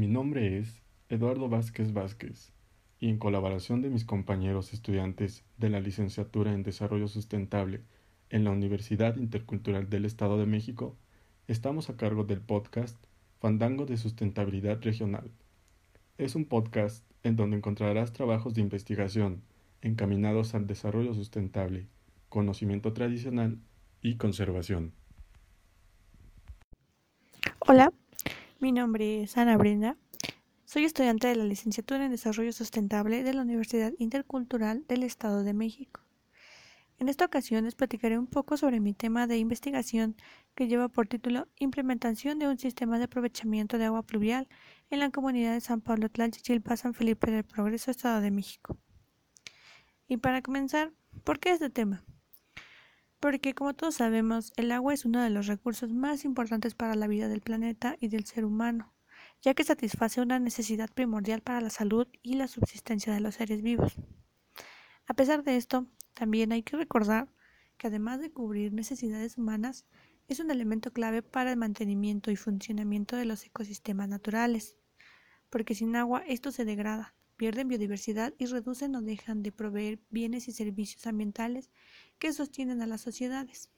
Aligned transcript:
Mi 0.00 0.06
nombre 0.06 0.56
es 0.56 0.80
Eduardo 1.10 1.50
Vázquez 1.50 1.92
Vázquez 1.92 2.54
y 3.00 3.10
en 3.10 3.18
colaboración 3.18 3.82
de 3.82 3.90
mis 3.90 4.06
compañeros 4.06 4.72
estudiantes 4.72 5.44
de 5.58 5.68
la 5.68 5.78
licenciatura 5.78 6.54
en 6.54 6.62
Desarrollo 6.62 7.06
Sustentable 7.06 7.82
en 8.30 8.44
la 8.44 8.50
Universidad 8.50 9.16
Intercultural 9.16 9.90
del 9.90 10.06
Estado 10.06 10.38
de 10.38 10.46
México, 10.46 10.96
estamos 11.48 11.90
a 11.90 11.98
cargo 11.98 12.24
del 12.24 12.40
podcast 12.40 12.96
Fandango 13.40 13.84
de 13.84 13.98
Sustentabilidad 13.98 14.80
Regional. 14.80 15.30
Es 16.16 16.34
un 16.34 16.46
podcast 16.46 17.04
en 17.22 17.36
donde 17.36 17.58
encontrarás 17.58 18.14
trabajos 18.14 18.54
de 18.54 18.62
investigación 18.62 19.42
encaminados 19.82 20.54
al 20.54 20.66
desarrollo 20.66 21.12
sustentable, 21.12 21.88
conocimiento 22.30 22.94
tradicional 22.94 23.58
y 24.00 24.16
conservación. 24.16 24.94
Hola, 27.58 27.92
mi 28.60 28.72
nombre 28.72 29.22
es 29.22 29.38
Ana 29.38 29.56
Brenda. 29.56 29.96
Soy 30.66 30.84
estudiante 30.84 31.26
de 31.28 31.34
la 31.34 31.44
licenciatura 31.44 32.04
en 32.04 32.10
Desarrollo 32.10 32.52
Sustentable 32.52 33.22
de 33.22 33.32
la 33.32 33.40
Universidad 33.40 33.94
Intercultural 33.98 34.84
del 34.86 35.02
Estado 35.02 35.42
de 35.42 35.54
México. 35.54 36.02
En 36.98 37.08
esta 37.08 37.24
ocasión 37.24 37.64
les 37.64 37.74
platicaré 37.74 38.18
un 38.18 38.26
poco 38.26 38.58
sobre 38.58 38.78
mi 38.80 38.92
tema 38.92 39.26
de 39.26 39.38
investigación 39.38 40.14
que 40.54 40.68
lleva 40.68 40.88
por 40.88 41.08
título 41.08 41.48
Implementación 41.58 42.38
de 42.38 42.48
un 42.48 42.58
sistema 42.58 42.98
de 42.98 43.04
aprovechamiento 43.04 43.78
de 43.78 43.86
agua 43.86 44.02
pluvial 44.02 44.46
en 44.90 44.98
la 44.98 45.08
comunidad 45.10 45.54
de 45.54 45.62
San 45.62 45.80
Pablo 45.80 46.10
Tlalchichilpa, 46.10 46.76
San 46.76 46.92
Felipe 46.92 47.30
del 47.30 47.44
Progreso, 47.44 47.90
Estado 47.90 48.20
de 48.20 48.30
México. 48.30 48.76
Y 50.06 50.18
para 50.18 50.42
comenzar, 50.42 50.92
¿por 51.24 51.40
qué 51.40 51.52
este 51.52 51.70
tema? 51.70 52.04
Porque 53.20 53.54
como 53.54 53.74
todos 53.74 53.96
sabemos, 53.96 54.52
el 54.56 54.72
agua 54.72 54.94
es 54.94 55.04
uno 55.04 55.22
de 55.22 55.28
los 55.28 55.46
recursos 55.46 55.92
más 55.92 56.24
importantes 56.24 56.74
para 56.74 56.94
la 56.94 57.06
vida 57.06 57.28
del 57.28 57.42
planeta 57.42 57.96
y 58.00 58.08
del 58.08 58.24
ser 58.24 58.46
humano, 58.46 58.94
ya 59.42 59.52
que 59.52 59.62
satisface 59.62 60.22
una 60.22 60.38
necesidad 60.38 60.88
primordial 60.88 61.42
para 61.42 61.60
la 61.60 61.68
salud 61.68 62.08
y 62.22 62.34
la 62.34 62.48
subsistencia 62.48 63.12
de 63.12 63.20
los 63.20 63.34
seres 63.34 63.60
vivos. 63.60 63.94
A 65.06 65.12
pesar 65.12 65.44
de 65.44 65.56
esto, 65.56 65.86
también 66.14 66.50
hay 66.52 66.62
que 66.62 66.78
recordar 66.78 67.28
que 67.76 67.88
además 67.88 68.20
de 68.20 68.30
cubrir 68.30 68.72
necesidades 68.72 69.36
humanas, 69.36 69.84
es 70.28 70.38
un 70.38 70.50
elemento 70.50 70.92
clave 70.92 71.22
para 71.22 71.50
el 71.50 71.56
mantenimiento 71.56 72.30
y 72.30 72.36
funcionamiento 72.36 73.16
de 73.16 73.24
los 73.24 73.44
ecosistemas 73.44 74.08
naturales, 74.08 74.76
porque 75.50 75.74
sin 75.74 75.96
agua 75.96 76.22
esto 76.26 76.52
se 76.52 76.64
degrada, 76.64 77.14
pierden 77.36 77.68
biodiversidad 77.68 78.34
y 78.38 78.46
reducen 78.46 78.94
o 78.94 79.02
dejan 79.02 79.42
de 79.42 79.50
proveer 79.50 79.98
bienes 80.10 80.46
y 80.46 80.52
servicios 80.52 81.06
ambientales 81.06 81.70
que 82.20 82.32
sostienen 82.34 82.82
a 82.82 82.86
las 82.86 83.00
sociedades. 83.00 83.70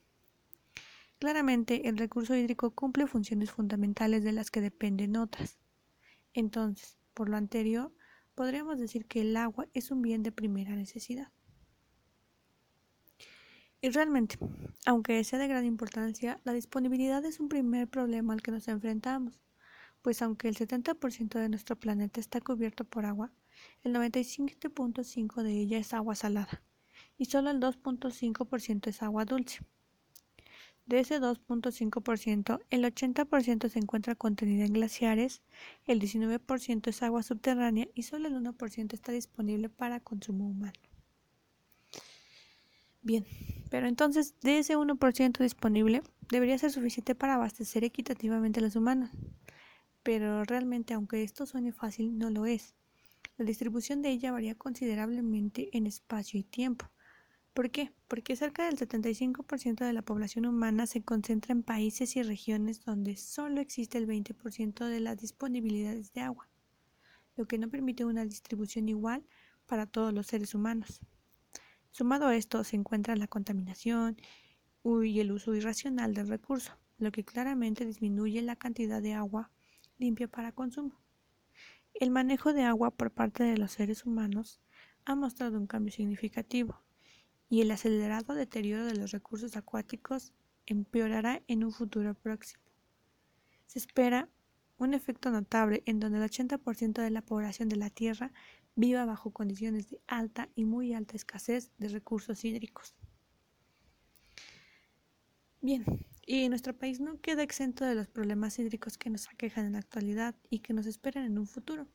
Claramente, 1.19 1.89
el 1.89 1.97
recurso 1.97 2.35
hídrico 2.35 2.73
cumple 2.73 3.07
funciones 3.07 3.53
fundamentales 3.53 4.25
de 4.25 4.33
las 4.33 4.51
que 4.51 4.61
dependen 4.61 5.17
otras. 5.17 5.61
Entonces, 6.35 6.99
por 7.15 7.29
lo 7.29 7.37
anterior, 7.37 7.95
podríamos 8.35 8.79
decir 8.79 9.07
que 9.07 9.21
el 9.21 9.37
agua 9.37 9.69
es 9.73 9.93
un 9.93 10.03
bien 10.03 10.25
de 10.25 10.33
primera 10.33 10.75
necesidad. 10.75 11.31
Y 13.81 13.91
realmente, 13.91 14.37
aunque 14.87 15.23
sea 15.23 15.39
de 15.39 15.49
gran 15.49 15.65
importancia, 15.65 16.41
la 16.43 16.53
disponibilidad 16.53 17.25
es 17.25 17.39
un 17.39 17.49
primer 17.49 17.89
problema 17.89 18.33
al 18.33 18.43
que 18.43 18.51
nos 18.51 18.67
enfrentamos, 18.67 19.41
pues 20.03 20.21
aunque 20.21 20.49
el 20.49 20.57
70% 20.57 21.39
de 21.39 21.49
nuestro 21.49 21.77
planeta 21.77 22.19
está 22.19 22.41
cubierto 22.41 22.85
por 22.85 23.07
agua, 23.07 23.33
el 23.85 23.95
95.5% 23.95 25.43
de 25.45 25.53
ella 25.53 25.79
es 25.79 25.95
agua 25.95 26.17
salada 26.17 26.63
y 27.23 27.27
solo 27.27 27.51
el 27.51 27.61
2.5% 27.61 28.89
es 28.89 29.01
agua 29.01 29.25
dulce. 29.25 29.61
De 30.87 30.99
ese 30.99 31.21
2.5%, 31.21 32.61
el 32.69 32.85
80% 32.85 33.69
se 33.69 33.79
encuentra 33.79 34.17
contenida 34.17 34.65
en 34.65 34.73
glaciares, 34.73 35.41
el 35.87 36.01
19% 36.01 36.89
es 36.89 37.01
agua 37.05 37.23
subterránea 37.23 37.87
y 37.95 38.03
solo 38.03 38.27
el 38.27 38.35
1% 38.35 38.93
está 38.93 39.13
disponible 39.13 39.69
para 39.69 40.01
consumo 40.01 40.49
humano. 40.49 40.73
Bien, 43.03 43.25
pero 43.71 43.87
entonces 43.87 44.35
de 44.41 44.59
ese 44.59 44.77
1% 44.77 45.45
disponible 45.45 46.03
debería 46.29 46.59
ser 46.59 46.73
suficiente 46.73 47.15
para 47.15 47.35
abastecer 47.35 47.85
equitativamente 47.85 48.59
a 48.59 48.65
los 48.65 48.75
humanos. 48.75 49.11
Pero 50.03 50.43
realmente, 50.43 50.93
aunque 50.93 51.23
esto 51.23 51.47
suene 51.47 51.71
fácil, 51.71 52.19
no 52.19 52.31
lo 52.31 52.47
es. 52.47 52.75
La 53.37 53.45
distribución 53.45 54.03
de 54.03 54.11
ella 54.11 54.33
varía 54.33 54.57
considerablemente 54.57 55.69
en 55.77 55.87
espacio 55.87 56.41
y 56.41 56.43
tiempo. 56.43 56.91
¿Por 57.55 57.71
qué? 57.71 57.93
Porque 58.09 58.35
cerca 58.35 58.65
del 58.65 58.79
75% 58.79 59.85
de 59.85 59.93
la 59.93 60.01
población 60.01 60.47
humana 60.47 60.87
se 60.87 61.03
concentra 61.03 61.53
en 61.53 61.63
países 61.63 62.17
y 62.17 62.23
regiones 62.23 62.83
donde 62.83 63.15
solo 63.17 63.61
existe 63.61 63.99
el 63.99 64.07
20% 64.07 64.87
de 64.87 65.01
las 65.01 65.19
disponibilidades 65.19 66.15
de 66.15 66.23
agua, 66.23 66.49
lo 67.37 67.47
que 67.47 67.59
no 67.59 67.69
permite 67.69 68.07
una 68.07 68.25
distribución 68.25 68.89
igual 68.89 69.27
para 69.67 69.85
todos 69.85 70.15
los 70.15 70.29
seres 70.29 70.55
humanos. 70.55 71.01
Sumado 71.91 72.27
a 72.27 72.37
esto 72.37 72.65
se 72.65 72.77
encuentra 72.77 73.17
la 73.17 73.27
contaminación 73.27 74.17
y 74.83 75.21
el 75.21 75.31
uso 75.31 75.55
irracional 75.55 76.15
del 76.15 76.29
recurso, 76.29 76.79
lo 76.97 77.13
que 77.13 77.23
claramente 77.23 77.85
disminuye 77.85 78.41
la 78.41 78.57
cantidad 78.57 79.03
de 79.03 79.13
agua 79.13 79.51
limpia 79.99 80.27
para 80.27 80.53
consumo. 80.53 81.03
El 81.93 82.11
manejo 82.11 82.55
de 82.55 82.63
agua 82.63 82.93
por 82.93 83.11
parte 83.11 83.45
de 83.45 83.59
los 83.59 83.73
seres 83.73 84.07
humanos 84.07 84.63
ha 85.05 85.15
mostrado 85.15 85.59
un 85.59 85.67
cambio 85.67 85.93
significativo 85.93 86.83
y 87.53 87.61
el 87.61 87.71
acelerado 87.71 88.33
deterioro 88.33 88.87
de 88.87 88.97
los 88.97 89.11
recursos 89.11 89.59
acuáticos 89.59 90.33
empeorará 90.65 91.43
en 91.49 91.65
un 91.65 91.71
futuro 91.71 92.15
próximo. 92.15 92.63
Se 93.67 93.79
espera 93.79 94.31
un 94.79 94.95
efecto 94.95 95.31
notable 95.31 95.83
en 95.85 96.01
donde 96.01 96.17
el 96.17 96.25
80% 96.25 97.03
de 97.03 97.11
la 97.11 97.21
población 97.21 97.69
de 97.69 97.77
la 97.77 97.91
Tierra 97.91 98.33
viva 98.75 99.05
bajo 99.05 99.33
condiciones 99.33 99.91
de 99.91 100.01
alta 100.07 100.49
y 100.55 100.65
muy 100.65 100.95
alta 100.95 101.15
escasez 101.15 101.71
de 101.77 101.89
recursos 101.89 102.43
hídricos. 102.43 102.95
Bien, 105.61 105.85
y 106.27 106.49
nuestro 106.49 106.75
país 106.75 107.01
no 107.01 107.21
queda 107.21 107.43
exento 107.43 107.85
de 107.85 107.95
los 107.95 108.09
problemas 108.09 108.59
hídricos 108.59 108.97
que 108.97 109.11
nos 109.11 109.29
aquejan 109.29 109.67
en 109.67 109.73
la 109.73 109.81
actualidad 109.81 110.35
y 110.49 110.61
que 110.61 110.73
nos 110.73 110.87
esperan 110.87 111.27
en 111.27 111.39
un 111.39 111.47
futuro. 111.47 111.87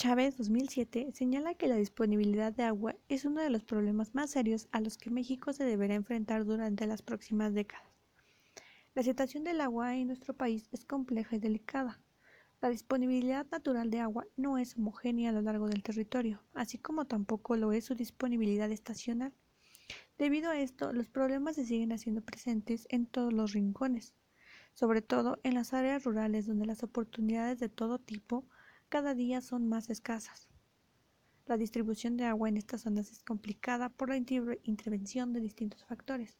Chávez 0.00 0.38
2007 0.38 1.10
señala 1.12 1.52
que 1.52 1.68
la 1.68 1.76
disponibilidad 1.76 2.54
de 2.54 2.62
agua 2.62 2.96
es 3.10 3.26
uno 3.26 3.42
de 3.42 3.50
los 3.50 3.64
problemas 3.64 4.14
más 4.14 4.30
serios 4.30 4.66
a 4.72 4.80
los 4.80 4.96
que 4.96 5.10
México 5.10 5.52
se 5.52 5.64
deberá 5.64 5.94
enfrentar 5.94 6.46
durante 6.46 6.86
las 6.86 7.02
próximas 7.02 7.52
décadas. 7.52 7.86
La 8.94 9.02
situación 9.02 9.44
del 9.44 9.60
agua 9.60 9.94
en 9.94 10.06
nuestro 10.06 10.32
país 10.32 10.70
es 10.72 10.86
compleja 10.86 11.36
y 11.36 11.38
delicada. 11.38 12.00
La 12.62 12.70
disponibilidad 12.70 13.46
natural 13.50 13.90
de 13.90 14.00
agua 14.00 14.26
no 14.38 14.56
es 14.56 14.74
homogénea 14.74 15.28
a 15.28 15.32
lo 15.34 15.42
largo 15.42 15.68
del 15.68 15.82
territorio, 15.82 16.42
así 16.54 16.78
como 16.78 17.04
tampoco 17.04 17.58
lo 17.58 17.70
es 17.72 17.84
su 17.84 17.94
disponibilidad 17.94 18.72
estacional. 18.72 19.34
Debido 20.16 20.50
a 20.50 20.58
esto, 20.58 20.94
los 20.94 21.10
problemas 21.10 21.56
se 21.56 21.66
siguen 21.66 21.92
haciendo 21.92 22.22
presentes 22.22 22.86
en 22.88 23.04
todos 23.04 23.34
los 23.34 23.52
rincones, 23.52 24.14
sobre 24.72 25.02
todo 25.02 25.40
en 25.42 25.52
las 25.52 25.74
áreas 25.74 26.04
rurales 26.04 26.46
donde 26.46 26.64
las 26.64 26.82
oportunidades 26.82 27.58
de 27.58 27.68
todo 27.68 27.98
tipo 27.98 28.46
cada 28.90 29.14
día 29.14 29.40
son 29.40 29.68
más 29.68 29.88
escasas. 29.88 30.48
La 31.46 31.56
distribución 31.56 32.16
de 32.16 32.24
agua 32.24 32.48
en 32.48 32.56
estas 32.56 32.82
zonas 32.82 33.12
es 33.12 33.22
complicada 33.22 33.88
por 33.88 34.08
la 34.08 34.16
intervención 34.16 35.32
de 35.32 35.40
distintos 35.40 35.84
factores 35.84 36.36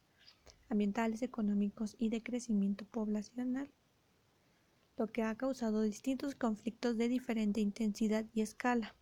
ambientales, 0.68 1.22
económicos 1.22 1.94
y 1.98 2.08
de 2.08 2.22
crecimiento 2.22 2.84
poblacional, 2.84 3.70
lo 4.96 5.06
que 5.06 5.22
ha 5.22 5.34
causado 5.36 5.82
distintos 5.82 6.34
conflictos 6.34 6.96
de 6.96 7.08
diferente 7.08 7.60
intensidad 7.60 8.26
y 8.34 8.40
escala, 8.40 8.96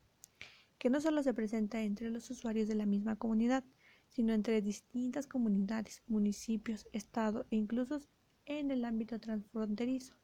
que 0.78 0.90
no 0.90 1.00
solo 1.00 1.22
se 1.22 1.34
presenta 1.34 1.82
entre 1.82 2.10
los 2.10 2.30
usuarios 2.30 2.68
de 2.68 2.74
la 2.74 2.86
misma 2.86 3.16
comunidad, 3.16 3.64
sino 4.08 4.34
entre 4.34 4.60
distintas 4.60 5.26
comunidades, 5.26 6.02
municipios, 6.06 6.86
estado 6.92 7.46
e 7.50 7.56
incluso 7.56 8.00
en 8.44 8.70
el 8.70 8.84
ámbito 8.84 9.18
transfronterizo. 9.18 10.14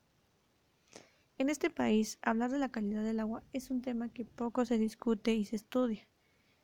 En 1.37 1.51
este 1.51 1.69
país, 1.69 2.21
hablar 2.23 2.53
de 2.53 2.61
la 2.61 2.69
calidad 2.69 3.03
del 3.03 3.19
agua 3.19 3.43
es 3.53 3.73
un 3.73 3.83
tema 3.83 4.09
que 4.09 4.25
poco 4.25 4.65
se 4.65 4.79
discute 4.79 5.35
y 5.35 5.45
se 5.45 5.57
estudia, 5.57 6.07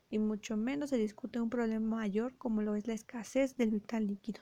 y 0.09 0.17
mucho 0.17 0.55
menos 0.55 0.91
se 0.91 0.97
discute 0.97 1.41
un 1.41 1.49
problema 1.49 1.97
mayor 1.97 2.37
como 2.37 2.61
lo 2.61 2.75
es 2.75 2.87
la 2.87 2.93
escasez 2.93 3.57
del 3.57 3.71
vital 3.71 4.07
líquido. 4.07 4.41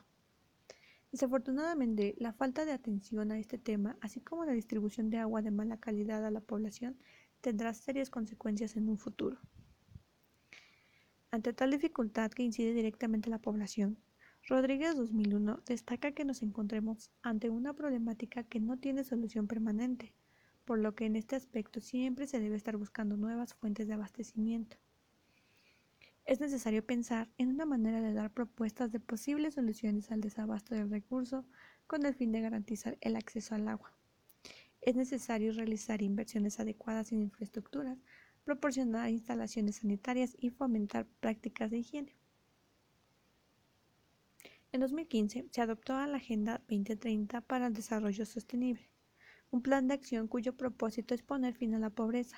Desafortunadamente, 1.11 2.13
la 2.19 2.31
falta 2.31 2.63
de 2.63 2.73
atención 2.73 3.31
a 3.31 3.39
este 3.39 3.57
tema, 3.57 3.97
así 4.01 4.21
como 4.21 4.45
la 4.45 4.51
distribución 4.51 5.09
de 5.09 5.17
agua 5.17 5.41
de 5.41 5.49
mala 5.49 5.77
calidad 5.77 6.23
a 6.23 6.29
la 6.29 6.41
población, 6.41 6.95
tendrá 7.41 7.73
serias 7.73 8.11
consecuencias 8.11 8.77
en 8.77 8.87
un 8.87 8.99
futuro. 8.99 9.39
Ante 11.31 11.53
tal 11.53 11.71
dificultad 11.71 12.29
que 12.29 12.43
incide 12.43 12.75
directamente 12.75 13.29
en 13.29 13.31
la 13.31 13.41
población, 13.41 13.97
Rodríguez 14.47 14.95
2001 14.95 15.61
destaca 15.65 16.11
que 16.11 16.23
nos 16.23 16.43
encontremos 16.43 17.09
ante 17.23 17.49
una 17.49 17.73
problemática 17.73 18.43
que 18.43 18.59
no 18.59 18.77
tiene 18.77 19.03
solución 19.03 19.47
permanente, 19.47 20.13
por 20.69 20.77
lo 20.77 20.93
que 20.93 21.07
en 21.07 21.15
este 21.15 21.35
aspecto 21.35 21.81
siempre 21.81 22.27
se 22.27 22.39
debe 22.39 22.55
estar 22.55 22.77
buscando 22.77 23.17
nuevas 23.17 23.55
fuentes 23.55 23.87
de 23.87 23.95
abastecimiento. 23.95 24.77
Es 26.25 26.39
necesario 26.39 26.85
pensar 26.85 27.27
en 27.39 27.49
una 27.49 27.65
manera 27.65 28.01
de 28.01 28.13
dar 28.13 28.31
propuestas 28.31 28.91
de 28.91 28.99
posibles 28.99 29.55
soluciones 29.55 30.11
al 30.11 30.21
desabasto 30.21 30.75
del 30.75 30.91
recurso 30.91 31.43
con 31.87 32.05
el 32.05 32.13
fin 32.13 32.31
de 32.31 32.41
garantizar 32.41 32.99
el 33.01 33.15
acceso 33.15 33.55
al 33.55 33.67
agua. 33.67 33.91
es 34.81 34.95
necesario 34.95 35.53
realizar 35.53 36.03
inversiones 36.03 36.59
adecuadas 36.59 37.11
en 37.13 37.23
infraestructuras, 37.23 37.97
proporcionar 38.43 39.09
instalaciones 39.09 39.77
sanitarias 39.77 40.37
y 40.37 40.51
fomentar 40.51 41.07
prácticas 41.19 41.71
de 41.71 41.79
higiene. 41.79 42.15
En 44.71 44.81
2015 44.81 45.47
se 45.49 45.61
adoptó 45.61 45.93
la 45.93 46.17
Agenda 46.17 46.59
2030 46.67 47.41
para 47.41 47.65
el 47.65 47.73
Desarrollo 47.73 48.23
Sostenible, 48.23 48.87
un 49.51 49.61
plan 49.61 49.87
de 49.87 49.95
acción 49.95 50.27
cuyo 50.27 50.55
propósito 50.55 51.13
es 51.13 51.23
poner 51.23 51.55
fin 51.55 51.73
a 51.73 51.79
la 51.79 51.89
pobreza, 51.89 52.37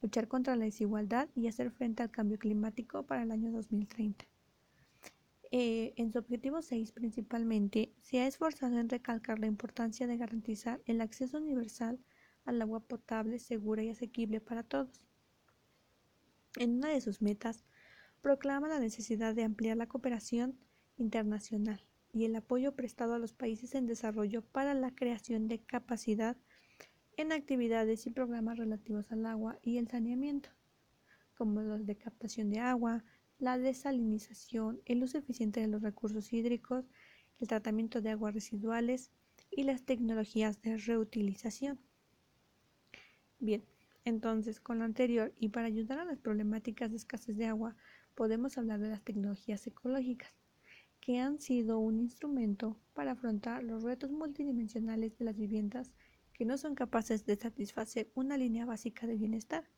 luchar 0.00 0.28
contra 0.28 0.56
la 0.56 0.64
desigualdad 0.64 1.28
y 1.34 1.46
hacer 1.46 1.70
frente 1.70 2.02
al 2.02 2.10
cambio 2.10 2.38
climático 2.38 3.04
para 3.06 3.22
el 3.22 3.30
año 3.30 3.52
2030. 3.52 4.26
Eh, 5.50 5.94
en 5.96 6.12
su 6.12 6.18
objetivo 6.18 6.60
6 6.60 6.92
principalmente 6.92 7.94
se 8.02 8.20
ha 8.20 8.26
esforzado 8.26 8.78
en 8.78 8.88
recalcar 8.88 9.38
la 9.38 9.46
importancia 9.46 10.06
de 10.06 10.18
garantizar 10.18 10.82
el 10.84 11.00
acceso 11.00 11.38
universal 11.38 11.98
al 12.44 12.60
agua 12.60 12.80
potable, 12.80 13.38
segura 13.38 13.82
y 13.82 13.90
asequible 13.90 14.40
para 14.40 14.62
todos. 14.62 15.02
En 16.56 16.76
una 16.76 16.88
de 16.88 17.00
sus 17.00 17.22
metas, 17.22 17.64
proclama 18.20 18.68
la 18.68 18.80
necesidad 18.80 19.34
de 19.34 19.44
ampliar 19.44 19.76
la 19.76 19.86
cooperación 19.86 20.58
internacional 20.96 21.82
y 22.12 22.24
el 22.24 22.34
apoyo 22.36 22.74
prestado 22.74 23.14
a 23.14 23.18
los 23.18 23.32
países 23.32 23.74
en 23.74 23.86
desarrollo 23.86 24.42
para 24.42 24.74
la 24.74 24.94
creación 24.94 25.48
de 25.48 25.60
capacidad 25.60 26.36
en 27.18 27.32
actividades 27.32 28.06
y 28.06 28.10
programas 28.10 28.58
relativos 28.58 29.10
al 29.10 29.26
agua 29.26 29.58
y 29.60 29.78
el 29.78 29.88
saneamiento, 29.88 30.50
como 31.36 31.62
los 31.62 31.84
de 31.84 31.96
captación 31.96 32.48
de 32.48 32.60
agua, 32.60 33.04
la 33.40 33.58
desalinización, 33.58 34.80
el 34.84 35.02
uso 35.02 35.18
eficiente 35.18 35.60
de 35.60 35.66
los 35.66 35.82
recursos 35.82 36.32
hídricos, 36.32 36.84
el 37.40 37.48
tratamiento 37.48 38.00
de 38.00 38.10
aguas 38.10 38.34
residuales 38.34 39.10
y 39.50 39.64
las 39.64 39.82
tecnologías 39.82 40.62
de 40.62 40.76
reutilización. 40.76 41.80
Bien, 43.40 43.64
entonces 44.04 44.60
con 44.60 44.78
lo 44.78 44.84
anterior 44.84 45.32
y 45.40 45.48
para 45.48 45.66
ayudar 45.66 45.98
a 45.98 46.04
las 46.04 46.18
problemáticas 46.18 46.92
de 46.92 46.98
escasez 46.98 47.36
de 47.36 47.46
agua, 47.46 47.74
podemos 48.14 48.58
hablar 48.58 48.78
de 48.78 48.90
las 48.90 49.02
tecnologías 49.02 49.66
ecológicas, 49.66 50.32
que 51.00 51.18
han 51.18 51.40
sido 51.40 51.80
un 51.80 51.98
instrumento 51.98 52.78
para 52.94 53.12
afrontar 53.12 53.64
los 53.64 53.82
retos 53.82 54.12
multidimensionales 54.12 55.18
de 55.18 55.24
las 55.24 55.36
viviendas 55.36 55.90
que 56.38 56.44
no 56.44 56.56
son 56.56 56.76
capaces 56.76 57.26
de 57.26 57.34
satisfacer 57.34 58.12
una 58.14 58.38
línea 58.38 58.64
básica 58.64 59.08
de 59.08 59.16
bienestar. 59.16 59.68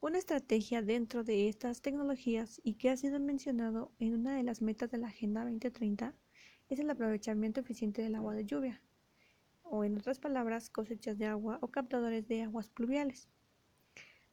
Una 0.00 0.18
estrategia 0.18 0.82
dentro 0.82 1.24
de 1.24 1.48
estas 1.48 1.82
tecnologías 1.82 2.60
y 2.62 2.74
que 2.74 2.90
ha 2.90 2.96
sido 2.96 3.18
mencionado 3.18 3.90
en 3.98 4.14
una 4.14 4.36
de 4.36 4.44
las 4.44 4.62
metas 4.62 4.88
de 4.92 4.98
la 4.98 5.08
Agenda 5.08 5.42
2030 5.42 6.14
es 6.68 6.78
el 6.78 6.88
aprovechamiento 6.88 7.58
eficiente 7.58 8.02
del 8.02 8.14
agua 8.14 8.34
de 8.34 8.44
lluvia, 8.44 8.80
o 9.64 9.82
en 9.82 9.98
otras 9.98 10.20
palabras, 10.20 10.70
cosechas 10.70 11.18
de 11.18 11.26
agua 11.26 11.58
o 11.60 11.72
captadores 11.72 12.28
de 12.28 12.42
aguas 12.42 12.68
pluviales. 12.68 13.28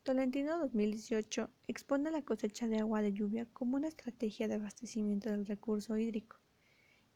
Tolentino 0.04 0.60
2018 0.60 1.50
expone 1.68 2.12
la 2.12 2.22
cosecha 2.22 2.68
de 2.68 2.78
agua 2.78 3.02
de 3.02 3.14
lluvia 3.14 3.48
como 3.52 3.78
una 3.78 3.88
estrategia 3.88 4.48
de 4.48 4.54
abastecimiento 4.54 5.32
del 5.32 5.48
recurso 5.48 5.98
hídrico, 5.98 6.38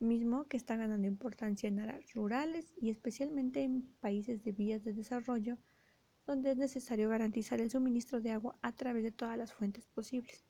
mismo 0.02 0.46
que 0.46 0.58
está 0.58 0.76
ganando 0.76 1.08
importancia 1.08 1.68
en 1.68 1.80
áreas 1.80 2.14
rurales 2.14 2.74
y 2.82 2.90
especialmente 2.90 3.64
en 3.64 3.84
países 4.00 4.44
de 4.44 4.52
vías 4.52 4.84
de 4.84 4.94
desarrollo 4.94 5.58
donde 6.26 6.52
es 6.52 6.58
necesario 6.58 7.10
garantizar 7.10 7.62
el 7.62 7.72
suministro 7.72 8.22
de 8.22 8.32
agua 8.32 8.58
a 8.62 8.72
través 8.74 9.04
de 9.04 9.12
todas 9.12 9.38
las 9.38 9.54
fuentes 9.54 9.88
posibles. 9.88 10.46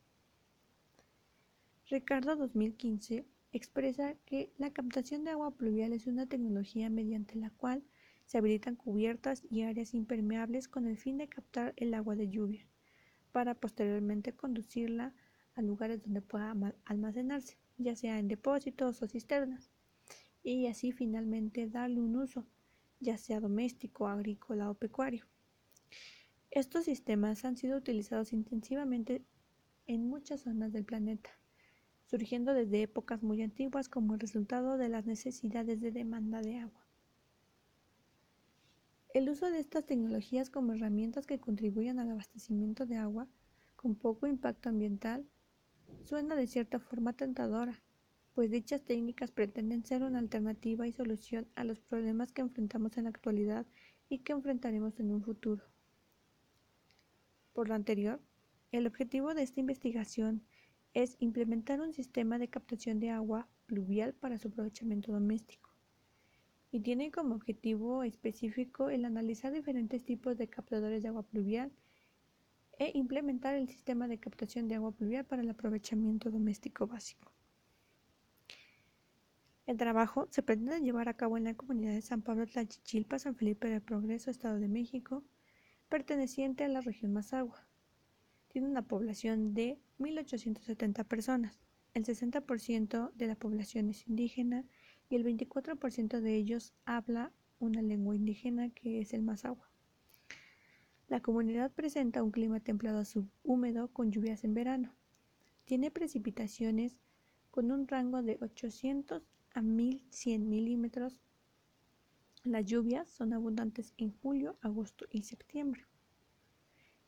Ricardo 1.89 2.36
2015 2.36 3.25
expresa 3.51 4.15
que 4.25 4.53
la 4.57 4.71
captación 4.71 5.24
de 5.24 5.31
agua 5.31 5.51
pluvial 5.51 5.94
es 5.94 6.07
una 6.07 6.25
tecnología 6.25 6.89
mediante 6.89 7.36
la 7.36 7.50
cual 7.50 7.83
se 8.25 8.38
habilitan 8.38 8.75
cubiertas 8.75 9.44
y 9.50 9.63
áreas 9.63 9.94
impermeables 9.94 10.69
con 10.69 10.88
el 10.88 10.98
fin 10.98 11.18
de 11.18 11.27
captar 11.27 11.74
el 11.75 11.94
agua 11.94 12.15
de 12.15 12.30
lluvia, 12.30 12.65
para 13.33 13.56
posteriormente 13.56 14.33
conducirla 14.33 15.13
a 15.56 15.62
lugares 15.62 16.01
donde 16.01 16.21
pueda 16.21 16.56
almacenarse, 16.86 17.57
ya 17.81 17.95
sea 17.95 18.19
en 18.19 18.28
depósitos 18.28 19.01
o 19.01 19.07
cisternas, 19.07 19.72
y 20.44 20.68
así 20.68 20.92
finalmente 20.92 21.68
darle 21.68 22.01
un 22.01 22.16
uso, 22.16 22.45
ya 23.00 23.18
sea 23.18 23.39
doméstico, 23.39 24.07
agrícola 24.07 24.69
o 24.69 24.74
pecuario. 24.74 25.25
Estos 26.50 26.86
sistemas 26.86 27.45
han 27.45 27.57
sido 27.57 27.78
utilizados 27.78 28.33
intensivamente 28.33 29.24
en 29.88 30.07
muchas 30.07 30.42
zonas 30.42 30.74
del 30.74 30.86
planeta, 30.86 31.30
surgiendo 32.06 32.54
desde 32.54 32.83
épocas 32.83 33.24
muy 33.24 33.42
antiguas 33.42 33.88
como 33.88 34.18
resultado 34.18 34.77
de 34.77 34.89
las 34.89 35.06
necesidades 35.06 35.80
de 35.80 35.92
demanda 35.92 36.42
de 36.42 36.57
agua. 36.57 36.86
El 39.13 39.30
uso 39.30 39.50
de 39.50 39.60
estas 39.60 39.86
tecnologías 39.86 40.50
como 40.50 40.74
herramientas 40.74 41.25
que 41.25 41.39
contribuyen 41.39 42.00
al 42.00 42.12
abastecimiento 42.12 42.86
de 42.86 42.95
agua 42.95 43.27
con 43.75 43.95
poco 43.95 44.27
impacto 44.27 44.69
ambiental 44.69 45.25
suena 46.03 46.35
de 46.35 46.47
cierta 46.47 46.79
forma 46.79 47.13
tentadora, 47.13 47.81
pues 48.33 48.49
dichas 48.49 48.83
técnicas 48.83 49.31
pretenden 49.31 49.85
ser 49.85 50.03
una 50.03 50.19
alternativa 50.19 50.88
y 50.88 50.91
solución 50.91 51.47
a 51.55 51.63
los 51.63 51.79
problemas 51.79 52.31
que 52.31 52.41
enfrentamos 52.41 52.97
en 52.97 53.05
la 53.05 53.09
actualidad 53.09 53.65
y 54.09 54.19
que 54.19 54.33
enfrentaremos 54.33 54.99
en 54.99 55.11
un 55.11 55.21
futuro. 55.21 55.63
Por 57.53 57.67
lo 57.67 57.75
anterior, 57.75 58.21
el 58.71 58.88
objetivo 58.88 59.33
de 59.33 59.43
esta 59.43 59.59
investigación 59.59 60.43
es 60.93 61.15
implementar 61.19 61.81
un 61.81 61.93
sistema 61.93 62.38
de 62.38 62.49
captación 62.49 62.99
de 62.99 63.09
agua 63.09 63.47
pluvial 63.65 64.13
para 64.13 64.38
su 64.38 64.47
aprovechamiento 64.47 65.11
doméstico 65.11 65.71
y 66.71 66.79
tiene 66.79 67.11
como 67.11 67.35
objetivo 67.35 68.03
específico 68.03 68.89
el 68.89 69.03
analizar 69.03 69.51
diferentes 69.51 70.03
tipos 70.03 70.38
de 70.38 70.47
captadores 70.47 71.03
de 71.03 71.09
agua 71.09 71.23
pluvial 71.23 71.71
e 72.81 72.98
implementar 72.98 73.54
el 73.54 73.69
sistema 73.69 74.07
de 74.07 74.18
captación 74.18 74.68
de 74.68 74.74
agua 74.74 74.92
pluvial 74.92 75.24
para 75.24 75.44
el 75.44 75.50
aprovechamiento 75.51 76.31
doméstico 76.31 76.88
básico. 76.88 77.31
El 79.67 79.77
trabajo 79.77 80.27
se 80.32 80.41
pretende 80.41 80.82
llevar 80.82 81.08
a 81.08 81.13
cabo 81.13 81.38
en 81.38 81.44
la 81.44 81.53
comunidad 81.53 81.94
de 81.94 82.01
San 82.01 82.24
Pablo 82.24 82.48
Tlachichilpa, 82.48 83.20
San 83.20 83.36
Felipe 83.36 83.70
del 83.70 83.84
Progreso, 83.84 84.32
Estado 84.32 84.60
de 84.60 84.67
México, 84.67 85.24
perteneciente 85.89 86.63
a 86.63 86.70
la 86.70 86.82
región 86.82 87.13
Mazagua. 87.13 87.67
Tiene 88.48 88.67
una 88.67 88.82
población 88.82 89.53
de 89.53 89.77
1.870 90.00 91.05
personas. 91.05 91.60
El 91.94 92.03
60% 92.03 93.12
de 93.13 93.27
la 93.27 93.36
población 93.36 93.89
es 93.89 94.08
indígena 94.08 94.65
y 95.08 95.17
el 95.17 95.24
24% 95.24 96.20
de 96.20 96.36
ellos 96.36 96.74
habla 96.86 97.32
una 97.60 97.84
lengua 97.84 98.15
indígena 98.15 98.72
que 98.72 99.01
es 99.01 99.13
el 99.13 99.22
Mazagua. 99.22 99.71
La 101.12 101.20
comunidad 101.20 101.74
presenta 101.74 102.24
un 102.24 102.32
clima 102.32 102.62
templado 102.62 103.03
subhúmedo 103.03 103.89
con 103.89 104.13
lluvias 104.13 104.46
en 104.46 104.53
verano. 104.53 104.96
Tiene 105.65 105.91
precipitaciones 105.91 107.01
con 107.50 107.70
un 107.70 107.86
rango 107.86 108.24
de 108.24 108.38
800 108.39 109.22
a 109.53 109.62
1100 109.62 110.48
milímetros 110.48 111.20
las 112.44 112.65
lluvias 112.65 113.10
son 113.10 113.34
abundantes 113.34 113.94
en 113.98 114.13
julio, 114.20 114.58
agosto 114.62 115.06
y 115.12 115.24
septiembre. 115.24 115.86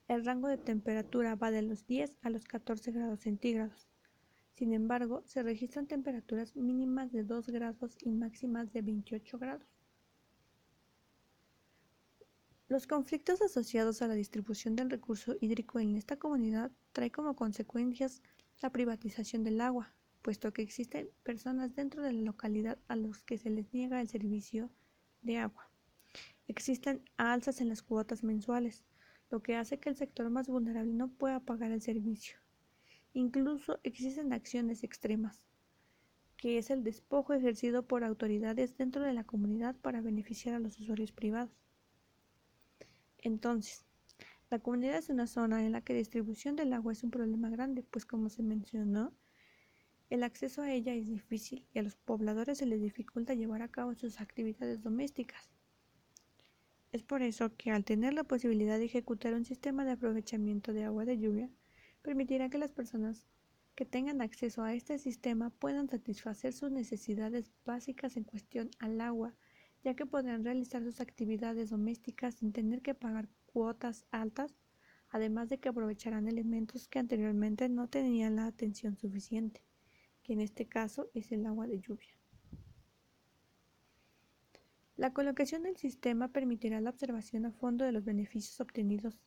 El 0.10 0.26
rango 0.26 0.50
de 0.50 0.58
temperatura 0.58 1.36
va 1.36 1.50
de 1.50 1.62
los 1.62 1.88
10 1.88 2.18
a 2.24 2.30
los 2.30 2.44
14 2.44 2.92
grados 2.92 3.22
centígrados. 3.22 3.88
Sin 4.52 4.74
embargo, 4.74 5.24
se 5.26 5.42
registran 5.44 5.88
temperaturas 5.88 6.58
mínimas 6.58 7.14
de 7.14 7.24
2 7.24 7.48
grados 7.52 7.98
y 8.02 8.12
máximas 8.12 8.74
de 8.74 8.82
28 8.82 9.40
grados. 9.40 9.73
Los 12.74 12.88
conflictos 12.88 13.40
asociados 13.44 14.02
a 14.02 14.08
la 14.08 14.16
distribución 14.16 14.76
del 14.76 14.90
recurso 14.90 15.36
hídrico 15.40 15.80
en 15.80 15.96
esta 15.96 16.18
comunidad 16.18 16.72
trae 16.92 17.12
como 17.12 17.36
consecuencias 17.36 18.24
la 18.64 18.72
privatización 18.72 19.44
del 19.44 19.62
agua, 19.62 19.94
puesto 20.24 20.52
que 20.52 20.64
existen 20.64 21.08
personas 21.22 21.76
dentro 21.76 22.02
de 22.02 22.14
la 22.14 22.22
localidad 22.22 22.80
a 22.88 22.96
los 22.96 23.22
que 23.22 23.38
se 23.38 23.52
les 23.52 23.72
niega 23.74 24.02
el 24.02 24.08
servicio 24.08 24.72
de 25.22 25.38
agua. 25.38 25.70
Existen 26.48 27.08
alzas 27.16 27.62
en 27.62 27.70
las 27.70 27.84
cuotas 27.84 28.24
mensuales, 28.24 28.84
lo 29.30 29.44
que 29.44 29.56
hace 29.56 29.78
que 29.78 29.90
el 29.90 29.96
sector 29.96 30.32
más 30.32 30.48
vulnerable 30.48 30.94
no 30.94 31.10
pueda 31.10 31.42
pagar 31.42 31.72
el 31.72 31.82
servicio. 31.84 32.40
Incluso 33.14 33.80
existen 33.84 34.34
acciones 34.34 34.84
extremas, 34.84 35.44
que 36.38 36.58
es 36.58 36.72
el 36.72 36.84
despojo 36.84 37.34
ejercido 37.34 37.86
por 37.86 38.04
autoridades 38.04 38.76
dentro 38.78 39.04
de 39.04 39.14
la 39.14 39.26
comunidad 39.26 39.76
para 39.76 40.02
beneficiar 40.02 40.56
a 40.56 40.60
los 40.60 40.80
usuarios 40.80 41.12
privados. 41.12 41.64
Entonces, 43.24 43.86
la 44.50 44.60
comunidad 44.60 44.98
es 44.98 45.10
una 45.10 45.28
zona 45.28 45.66
en 45.66 45.72
la 45.72 45.82
que 45.82 45.94
la 45.94 46.00
distribución 46.00 46.56
del 46.56 46.74
agua 46.74 46.92
es 46.92 47.04
un 47.04 47.10
problema 47.10 47.50
grande, 47.50 47.84
pues 47.84 48.06
como 48.06 48.30
se 48.30 48.44
mencionó, 48.44 49.14
el 50.10 50.24
acceso 50.24 50.62
a 50.62 50.72
ella 50.72 50.94
es 50.94 51.08
difícil 51.08 51.66
y 51.74 51.80
a 51.80 51.84
los 51.84 51.96
pobladores 51.96 52.60
se 52.60 52.66
les 52.66 52.82
dificulta 52.82 53.34
llevar 53.34 53.62
a 53.62 53.70
cabo 53.70 53.96
sus 53.96 54.22
actividades 54.22 54.84
domésticas. 54.84 55.50
Es 56.92 57.02
por 57.02 57.24
eso 57.24 57.56
que 57.56 57.72
al 57.72 57.86
tener 57.86 58.14
la 58.14 58.26
posibilidad 58.26 58.78
de 58.78 58.86
ejecutar 58.86 59.34
un 59.34 59.46
sistema 59.46 59.86
de 59.86 59.94
aprovechamiento 59.94 60.74
de 60.74 60.84
agua 60.84 61.06
de 61.06 61.18
lluvia, 61.18 61.50
permitirá 62.04 62.50
que 62.50 62.60
las 62.60 62.72
personas 62.72 63.26
que 63.74 63.86
tengan 63.86 64.22
acceso 64.22 64.64
a 64.64 64.76
este 64.76 65.00
sistema 65.00 65.50
puedan 65.50 65.90
satisfacer 65.90 66.54
sus 66.54 66.70
necesidades 66.70 67.52
básicas 67.66 68.18
en 68.18 68.26
cuestión 68.26 68.70
al 68.78 69.02
agua, 69.02 69.34
ya 69.84 69.96
que 69.96 70.06
podrán 70.06 70.44
realizar 70.44 70.84
sus 70.84 71.02
actividades 71.02 71.70
domésticas 71.70 72.36
sin 72.36 72.54
tener 72.54 72.82
que 72.82 72.96
pagar 72.96 73.28
cuotas 73.46 74.06
altas, 74.12 74.56
además 75.10 75.50
de 75.50 75.60
que 75.60 75.70
aprovecharán 75.70 76.28
elementos 76.28 76.88
que 76.88 77.00
anteriormente 77.00 77.70
no 77.70 77.88
tenían 77.88 78.36
la 78.38 78.48
atención 78.48 78.98
suficiente, 78.98 79.62
que 80.24 80.34
en 80.34 80.42
este 80.42 80.68
caso 80.68 81.10
es 81.14 81.32
el 81.32 81.46
agua 81.46 81.68
de 81.68 81.80
lluvia. 81.80 82.16
La 84.96 85.12
colocación 85.12 85.64
del 85.64 85.76
sistema 85.76 86.28
permitirá 86.28 86.80
la 86.80 86.92
observación 86.92 87.46
a 87.46 87.52
fondo 87.52 87.84
de 87.84 87.92
los 87.92 88.06
beneficios 88.06 88.60
obtenidos, 88.62 89.20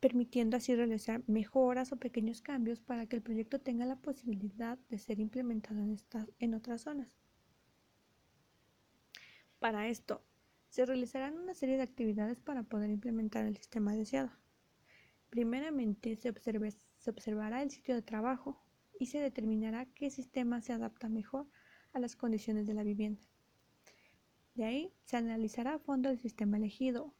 permitiendo 0.00 0.56
así 0.56 0.74
realizar 0.74 1.22
mejoras 1.28 1.92
o 1.92 1.96
pequeños 1.96 2.42
cambios 2.42 2.80
para 2.80 3.06
que 3.06 3.16
el 3.16 3.22
proyecto 3.22 3.60
tenga 3.60 3.86
la 3.86 3.96
posibilidad 3.96 4.78
de 4.90 4.98
ser 4.98 5.20
implementado 5.20 5.80
en, 6.38 6.54
otras 6.54 6.82
zonas. 6.82 7.08
Para 9.58 9.88
esto, 9.88 10.22
se 10.68 10.86
realizarán 10.86 11.36
una 11.36 11.52
serie 11.52 11.76
de 11.76 11.82
actividades 11.82 12.40
para 12.40 12.62
poder 12.62 12.90
implementar 12.90 13.44
el 13.44 13.56
sistema 13.56 13.92
deseado. 13.92 14.30
Primeramente, 15.30 16.14
se, 16.16 16.32
se 16.98 17.10
observará 17.10 17.62
el 17.62 17.70
sitio 17.70 17.96
de 17.96 18.02
trabajo 18.02 18.62
y 19.00 19.06
se 19.06 19.18
determinará 19.18 19.86
qué 19.86 20.10
sistema 20.10 20.60
se 20.60 20.72
adapta 20.72 21.08
mejor 21.08 21.48
a 21.92 21.98
las 21.98 22.14
condiciones 22.14 22.68
de 22.68 22.74
la 22.74 22.84
vivienda. 22.84 23.22
De 24.54 24.64
ahí 24.64 24.92
se 25.04 25.16
analizará 25.16 25.74
a 25.74 25.78
fondo 25.78 26.08
el 26.08 26.20
sistema 26.20 26.56
elegido, 26.56 27.12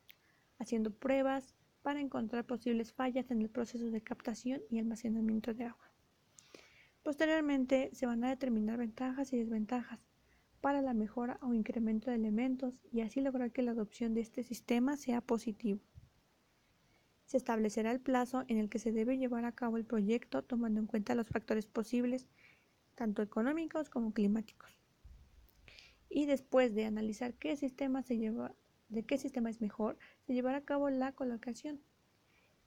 haciendo 0.58 0.94
pruebas 0.94 1.56
para 1.82 2.00
encontrar 2.00 2.44
posibles 2.44 2.92
fallas 2.92 3.30
en 3.32 3.42
el 3.42 3.50
proceso 3.50 3.90
de 3.90 4.00
captación 4.00 4.60
y 4.70 4.78
almacenamiento 4.78 5.54
de 5.54 5.64
agua. 5.64 5.92
Posteriormente 7.02 7.90
se 7.94 8.06
van 8.06 8.22
a 8.22 8.30
determinar 8.30 8.76
ventajas 8.76 9.32
y 9.32 9.38
desventajas 9.38 10.07
para 10.60 10.82
la 10.82 10.94
mejora 10.94 11.38
o 11.42 11.54
incremento 11.54 12.10
de 12.10 12.16
elementos 12.16 12.80
y 12.92 13.00
así 13.00 13.20
lograr 13.20 13.52
que 13.52 13.62
la 13.62 13.72
adopción 13.72 14.14
de 14.14 14.20
este 14.20 14.42
sistema 14.42 14.96
sea 14.96 15.20
positivo. 15.20 15.80
Se 17.26 17.36
establecerá 17.36 17.90
el 17.90 18.00
plazo 18.00 18.44
en 18.48 18.58
el 18.58 18.68
que 18.68 18.78
se 18.78 18.92
debe 18.92 19.18
llevar 19.18 19.44
a 19.44 19.52
cabo 19.52 19.76
el 19.76 19.84
proyecto 19.84 20.42
tomando 20.42 20.80
en 20.80 20.86
cuenta 20.86 21.14
los 21.14 21.28
factores 21.28 21.66
posibles, 21.66 22.26
tanto 22.94 23.22
económicos 23.22 23.90
como 23.90 24.12
climáticos 24.12 24.78
y 26.08 26.26
después 26.26 26.74
de 26.74 26.84
analizar 26.84 27.32
de 27.32 27.38
qué 27.38 27.56
sistema 29.18 29.50
es 29.50 29.60
mejor, 29.60 29.98
se 30.26 30.34
llevará 30.34 30.58
a 30.58 30.64
cabo 30.64 30.90
la 30.90 31.12
colocación. 31.12 31.80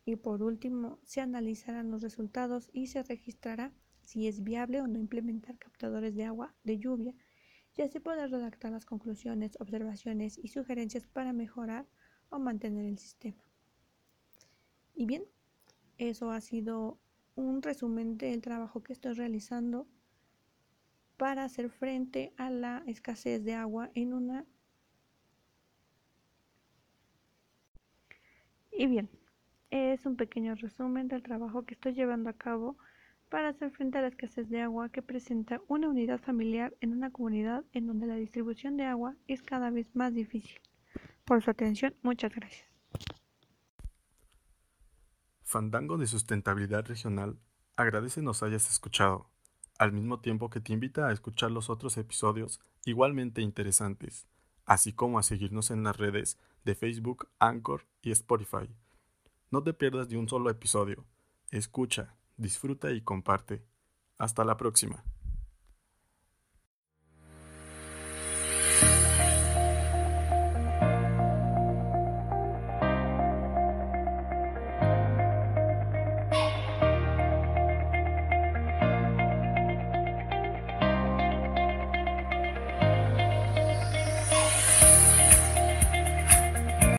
Y 0.06 0.16
por 0.16 0.42
último, 0.42 1.00
se 1.04 1.22
analizarán 1.22 1.92
los 1.92 2.02
resultados 2.02 2.70
y 2.74 2.88
se 2.88 3.04
registrará 3.04 3.72
si 4.04 4.28
es 4.28 4.44
viable 4.44 4.82
o 4.82 4.88
no 4.88 5.00
implementar 5.00 5.58
captadores 5.58 6.16
de 6.16 6.26
agua 6.26 6.54
de 6.64 6.80
lluvia 6.80 7.14
y 7.82 7.84
así 7.84 8.00
poder 8.00 8.30
redactar 8.30 8.72
las 8.72 8.86
conclusiones, 8.86 9.58
observaciones 9.60 10.38
y 10.38 10.50
sugerencias 10.50 11.08
para 11.08 11.34
mejorar 11.34 11.88
o 12.30 12.38
mantener 12.38 12.86
el 12.86 13.00
sistema. 13.00 13.44
Y 14.94 15.08
bien, 15.08 15.24
eso 15.98 16.30
ha 16.30 16.42
sido 16.42 17.00
un 17.34 17.64
resumen 17.64 18.20
del 18.20 18.42
trabajo 18.42 18.84
que 18.84 18.94
estoy 18.94 19.14
realizando 19.14 19.88
para 21.18 21.44
hacer 21.44 21.72
frente 21.72 22.34
a 22.38 22.52
la 22.52 22.84
escasez 22.86 23.44
de 23.44 23.56
agua 23.56 23.90
en 23.96 24.14
una... 24.14 24.46
Y 28.72 28.86
bien, 28.86 29.10
es 29.72 30.06
un 30.06 30.18
pequeño 30.18 30.54
resumen 30.54 31.08
del 31.08 31.24
trabajo 31.24 31.66
que 31.66 31.74
estoy 31.74 31.94
llevando 31.94 32.30
a 32.30 32.34
cabo 32.34 32.78
para 33.32 33.50
hacer 33.50 33.72
frente 33.72 33.98
a 33.98 34.02
la 34.02 34.10
escasez 34.10 34.50
de 34.50 34.62
agua 34.62 34.90
que 34.90 35.02
presenta 35.02 35.62
una 35.70 35.88
unidad 35.88 36.20
familiar 36.20 36.76
en 36.82 36.92
una 36.92 37.12
comunidad 37.12 37.64
en 37.72 37.88
donde 37.88 38.06
la 38.06 38.16
distribución 38.16 38.76
de 38.76 38.84
agua 38.84 39.16
es 39.26 39.42
cada 39.42 39.72
vez 39.72 39.96
más 39.96 40.14
difícil. 40.14 40.60
Por 41.24 41.42
su 41.42 41.50
atención, 41.50 41.96
muchas 42.04 42.36
gracias. 42.36 42.68
Fandango 45.44 45.98
de 45.98 46.08
Sustentabilidad 46.08 46.86
Regional 46.86 47.40
agradece 47.78 48.22
nos 48.22 48.44
hayas 48.44 48.70
escuchado 48.70 49.30
al 49.80 49.94
mismo 49.94 50.20
tiempo 50.20 50.50
que 50.50 50.60
te 50.60 50.74
invita 50.74 51.08
a 51.08 51.14
escuchar 51.14 51.52
los 51.52 51.70
otros 51.70 51.98
episodios 51.98 52.60
igualmente 52.84 53.42
interesantes, 53.42 54.28
así 54.66 54.92
como 54.92 55.18
a 55.18 55.24
seguirnos 55.24 55.72
en 55.72 55.84
las 55.84 55.96
redes 55.96 56.38
de 56.66 56.76
Facebook, 56.76 57.30
Anchor 57.40 57.88
y 58.02 58.12
Spotify. 58.12 58.70
No 59.52 59.64
te 59.64 59.74
pierdas 59.74 60.10
de 60.10 60.18
un 60.18 60.28
solo 60.28 60.50
episodio. 60.50 61.06
Escucha, 61.50 62.16
disfruta 62.42 62.92
y 62.92 63.02
comparte. 63.02 63.64
Hasta 64.18 64.44
la 64.44 64.58
próxima. 64.58 65.04